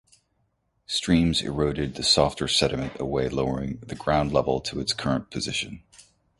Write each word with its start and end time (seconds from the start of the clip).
Streams 0.87 1.43
eroded 1.43 1.93
the 1.93 2.01
softer 2.01 2.47
sediment 2.47 2.99
away, 2.99 3.29
lowering 3.29 3.77
the 3.85 3.93
ground 3.93 4.31
level 4.33 4.59
to 4.59 4.79
its 4.79 4.93
current 4.93 5.29
position. 5.29 5.83